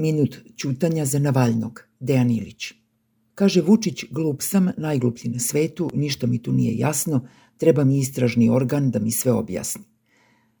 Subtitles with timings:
[0.00, 2.72] Minut ćutanja za Navaljnog, Dejan Ilić.
[3.34, 7.26] Kaže Vučić, glup sam, najgluplji na svetu, ništa mi tu nije jasno,
[7.56, 9.82] treba mi istražni organ da mi sve objasni.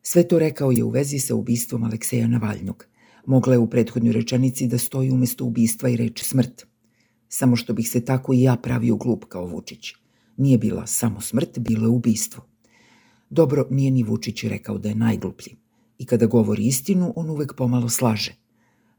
[0.02, 2.84] Sve to rekao je u vezi sa ubistvom Alekseja Navaljnog.
[3.26, 6.66] Mogla je u prethodnoj rečenici da stoji umesto ubistva i reč smrt.
[7.28, 9.92] Samo što bih se tako i ja pravio glup kao Vučić.
[10.36, 12.44] Nije bila samo smrt, bilo je ubistvo.
[13.30, 15.56] Dobro, nije ni Vučić rekao da je najgluplji.
[15.98, 18.49] I kada govori istinu, on uvek pomalo slaže.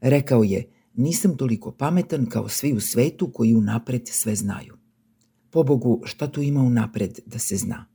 [0.02, 4.76] Rekao je, nisam toliko pametan kao svi u svetu koji unapred sve znaju.
[5.50, 7.86] Pobogu, šta tu ima unapred da se zna?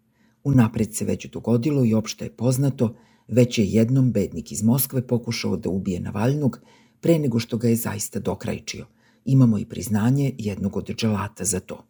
[0.44, 2.96] Unapred se već dogodilo i opšte je poznato,
[3.28, 6.62] već je jednom bednik iz Moskve pokušao da ubije Navaljnog
[7.02, 8.86] pre nego što ga je zaista dokrajčio.
[9.26, 11.86] Imamo i priznanje jednog od dželata za to.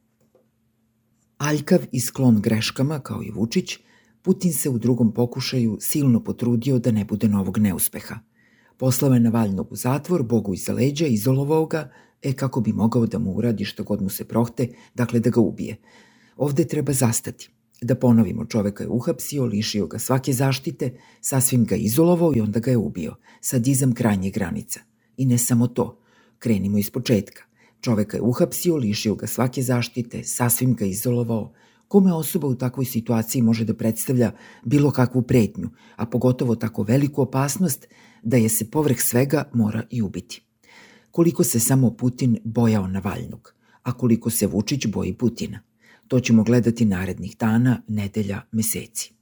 [1.37, 3.77] Aljkav i sklon greškama, kao i Vučić,
[4.21, 8.19] Putin se u drugom pokušaju silno potrudio da ne bude novog neuspeha.
[8.77, 11.91] Poslao je Navaljnog u zatvor, Bogu iza leđa, izolovao ga,
[12.21, 15.41] e kako bi mogao da mu uradi što god mu se prohte, dakle da ga
[15.41, 15.77] ubije.
[16.37, 17.49] Ovde treba zastati.
[17.81, 22.71] Da ponovimo, čoveka je uhapsio, lišio ga svake zaštite, sasvim ga izolovao i onda ga
[22.71, 23.15] je ubio.
[23.41, 24.79] Sadizam krajnje granica.
[25.17, 25.99] I ne samo to.
[26.39, 27.43] Krenimo iz početka.
[27.81, 31.53] Čoveka je uhapsio, lišio ga svake zaštite, sasvim ga izolovao.
[31.87, 34.31] Kome osoba u takvoj situaciji može da predstavlja
[34.63, 37.87] bilo kakvu pretnju, a pogotovo tako veliku opasnost
[38.27, 40.41] da je se povrh svega mora i ubiti.
[41.11, 43.53] Koliko se samo Putin bojao Navaljnog,
[43.83, 45.59] a koliko se Vučić boji Putina.
[46.07, 49.13] To ćemo gledati narednih dana, nedelja, meseci.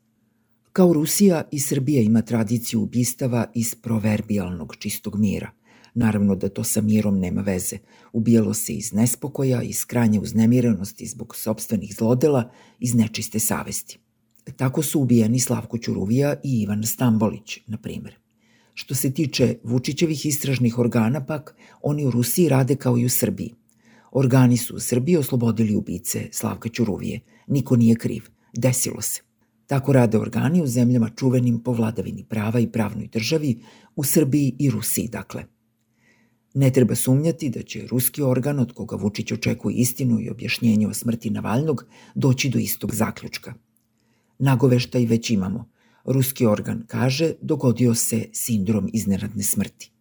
[0.72, 5.52] Kao Rusija i Srbija ima tradiciju ubistava iz proverbijalnog čistog mira.
[5.94, 7.78] Naravno da to sa mirom nema veze.
[8.14, 14.00] Ubijalo se iz nespokoja, iz krajnje uznemirenosti zbog sobstvenih zlodela, iz nečiste savesti.
[14.58, 18.25] Tako su ubijeni Slavko Ćuruvija i Ivan Stambolić, na primer.
[18.76, 23.54] Što se tiče Vučićevih istražnih organa pak, oni u Rusiji rade kao i u Srbiji–
[24.16, 27.20] Organi su u Srbiji oslobodili ubice Slavka Ćuruvije.
[27.48, 28.24] Niko nije kriv.
[28.54, 29.22] Desilo se.
[29.68, 33.60] Tako rade organi u zemljama čuvenim po vladavini prava i pravnoj državi,
[33.96, 35.44] u Srbiji i Rusiji, dakle.
[36.54, 40.94] Ne treba sumnjati da će ruski organ od koga Vučić očekuje istinu i objašnjenje o
[40.94, 41.86] smrti Navaljnog
[42.16, 43.54] doći do istog zaključka.
[44.40, 45.70] Nagoveštaj već imamo.
[46.06, 49.92] Ruski organ kaže dogodio se sindrom iznenadne smrti.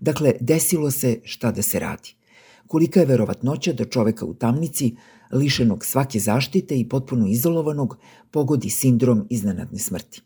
[0.00, 2.14] Dakle, desilo se šta da se radi–
[2.66, 4.96] kolika je verovatnoća da čoveka u tamnici,
[5.32, 7.96] lišenog svake zaštite i potpuno izolovanog,
[8.30, 10.22] pogodi sindrom iznenadne smrti.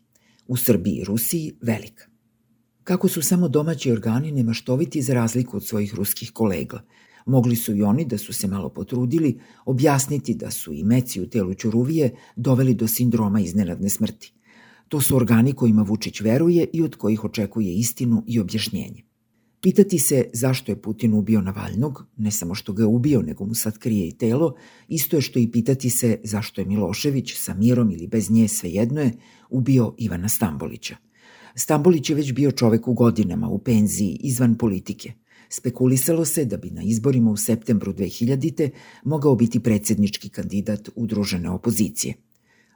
[0.47, 2.05] U Srbiji i Rusiji velika.
[2.83, 6.81] Kako su samo domaći organi nemaštoviti za razliku od svojih ruskih kolega.
[7.25, 11.29] Mogli su i oni, da su se malo potrudili, objasniti da su i meci u
[11.29, 14.33] telu Ćuruvije doveli do sindroma iznenadne smrti.
[14.89, 19.03] To su organi kojima Vučić veruje i od kojih očekuje istinu i objašnjenje.
[19.61, 23.55] Pitati se zašto je Putin ubio Navaljnog, ne samo što ga je ubio, nego mu
[23.55, 24.55] sad krije i telo,
[24.87, 29.01] isto je što i pitati se zašto je Milošević, sa mirom ili bez nje, svejedno
[29.01, 29.17] je,
[29.49, 30.95] ubio Ivana Stambolića.
[31.55, 35.13] Stambolić je već bio čovek u godinama, u penziji, izvan politike.
[35.49, 38.69] Spekulisalo se da bi na izborima u septembru 2000.
[39.03, 42.13] mogao biti predsednički kandidat udružene opozicije–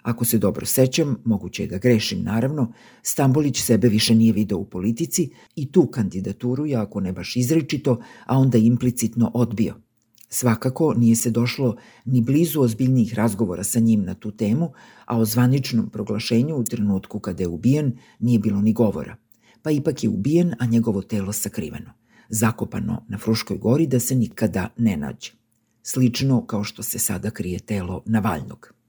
[0.04, 4.66] Ako se dobro sećam, moguće je da grešim naravno, Stambolić sebe više nije video u
[4.66, 9.76] politici i tu kandidaturu je, ako ne baš izričito, a onda implicitno odbio.
[10.30, 11.76] Svakako nije se došlo
[12.06, 14.72] ni blizu ozbiljnijih razgovora sa njim na tu temu,
[15.06, 19.16] a o zvaničnom proglašenju u trenutku kada je ubijen nije bilo ni govora.
[19.62, 21.92] Pa ipak je ubijen, a njegovo telo sakriveno,
[22.30, 25.32] zakopano na Fruškoj gori da se nikada ne nađe.
[25.84, 28.83] Slično kao što se sada krije telo Navaljnog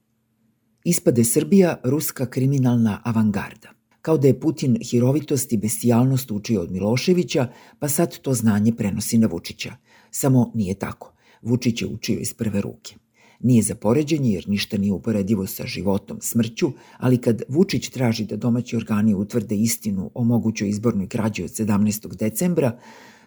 [0.85, 3.69] ispade Srbija ruska kriminalna avangarda.
[4.01, 7.47] Kao da je Putin hirovitost i bestijalnost učio od Miloševića,
[7.79, 9.75] pa sad to znanje prenosi na Vučića.
[10.11, 11.13] Samo nije tako.
[11.41, 12.95] Vučić je učio iz prve ruke.
[13.39, 18.35] Nije za poređenje jer ništa nije uporedivo sa životom, smrću, ali kad Vučić traži da
[18.35, 22.15] domaći organi utvrde istinu o mogućoj izbornoj krađi od 17.
[22.15, 22.79] decembra,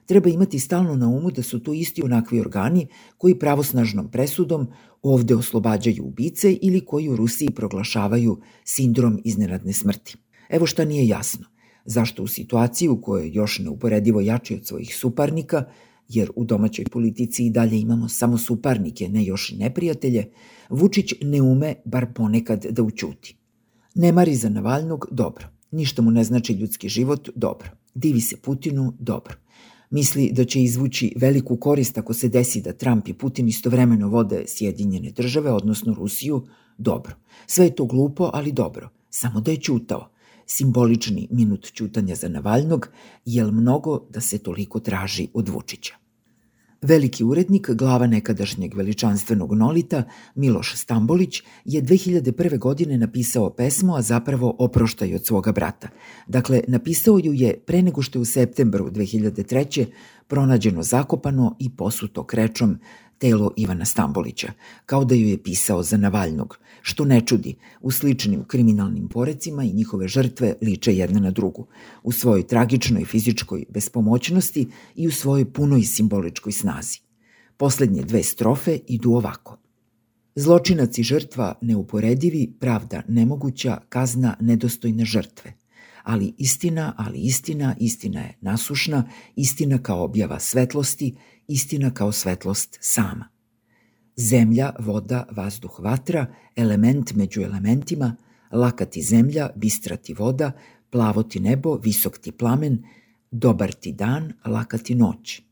[0.09, 2.87] treba imati stalno na umu da su to isti onakvi organi
[3.19, 4.67] koji pravosnažnom presudom
[5.03, 10.17] ovde oslobađaju ubice ili koji u Rusiji proglašavaju sindrom iznenadne smrti.
[10.49, 11.47] Evo šta nije jasno.
[11.85, 15.65] Zašto u situaciji u kojoj još neuporedivo jači od svojih suparnika,
[16.09, 20.31] jer u domaćoj politici i dalje imamo samo suparnike, ne još i neprijatelje,
[20.71, 23.37] Vučić ne ume bar ponekad da učuti.
[23.95, 25.47] Ne mari za Navalnog, dobro.
[25.71, 27.71] Ništa mu ne znači ljudski život, dobro.
[27.95, 29.35] Divi se Putinu, dobro.
[29.91, 34.45] Misli da će izvući veliku korist ako se desi da Trump i Putin istovremeno vode
[34.47, 36.47] Sjedinjene države, odnosno Rusiju,
[36.79, 37.15] dobro.
[37.47, 38.89] Sve je to glupo, ali dobro.
[39.11, 40.11] Samo da je čutao.
[40.51, 42.89] simbolični minut ćutanja za Navalnog,
[43.25, 46.08] jel mnogo da se toliko traži od Vučića.
[46.83, 50.03] Veliki urednik, glava nekadašnjeg veličanstvenog nolita,
[50.35, 52.59] Miloš Stambolić, je 2001.
[52.59, 55.89] godine napisao pesmu, a zapravo oproštaj od svoga brata.
[56.27, 59.87] Dakle, napisao ju je pre nego što je u septembru 2003.
[60.29, 62.79] pronađeno zakopano i posuto krečom
[63.19, 64.53] telo Ivana Stambolića,
[64.87, 69.73] kao da ju je pisao za Navalnog, što ne čudi, u sličnim kriminalnim porecima i
[69.73, 71.67] njihove žrtve liče jedna na drugu,
[72.03, 77.01] u svojoj tragičnoj fizičkoj bespomoćnosti i u svojoj punoj simboličkoj snazi.
[77.57, 79.59] Poslednje dve strofe idu ovako.
[80.35, 85.58] Zločinac i žrtva neuporedivi, pravda nemoguća, kazna nedostojne žrtve.
[86.09, 91.15] Ali istina, ali istina, istina je nasušna, istina kao objava svetlosti,
[91.49, 93.29] istina kao svetlost sama.
[94.17, 96.27] Zemlja, voda, vazduh, vatra,
[96.57, 98.17] element među elementima,
[98.53, 100.53] lakati zemlja, bistrati voda,
[100.91, 102.85] plavo ti nebo, visok ti plamen,
[103.31, 105.43] dobar ti dan, lakati noć.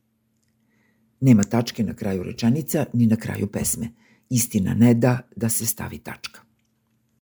[1.20, 3.92] Nema tačke na kraju rečenica ni na kraju pesme.
[4.30, 6.45] Istina ne da da se stavi tačka.